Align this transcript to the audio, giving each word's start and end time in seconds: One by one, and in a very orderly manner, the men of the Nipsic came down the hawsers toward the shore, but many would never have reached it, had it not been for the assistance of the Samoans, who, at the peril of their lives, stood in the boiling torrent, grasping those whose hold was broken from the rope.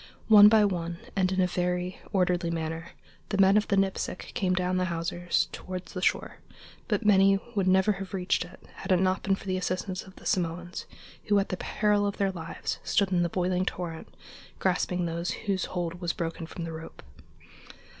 One 0.29 0.49
by 0.49 0.65
one, 0.65 0.97
and 1.15 1.31
in 1.31 1.39
a 1.39 1.45
very 1.45 1.99
orderly 2.11 2.49
manner, 2.49 2.93
the 3.29 3.37
men 3.37 3.55
of 3.55 3.67
the 3.67 3.77
Nipsic 3.77 4.31
came 4.33 4.55
down 4.55 4.77
the 4.77 4.85
hawsers 4.85 5.47
toward 5.51 5.85
the 5.85 6.01
shore, 6.01 6.37
but 6.87 7.05
many 7.05 7.37
would 7.53 7.67
never 7.67 7.91
have 7.91 8.11
reached 8.11 8.43
it, 8.43 8.63
had 8.77 8.91
it 8.91 8.99
not 8.99 9.21
been 9.21 9.35
for 9.35 9.45
the 9.45 9.57
assistance 9.57 10.01
of 10.01 10.15
the 10.15 10.25
Samoans, 10.25 10.87
who, 11.25 11.37
at 11.37 11.49
the 11.49 11.55
peril 11.57 12.07
of 12.07 12.17
their 12.17 12.31
lives, 12.31 12.79
stood 12.83 13.11
in 13.11 13.21
the 13.21 13.29
boiling 13.29 13.63
torrent, 13.63 14.07
grasping 14.57 15.05
those 15.05 15.29
whose 15.45 15.65
hold 15.65 16.01
was 16.01 16.13
broken 16.13 16.47
from 16.47 16.63
the 16.63 16.73
rope. 16.73 17.03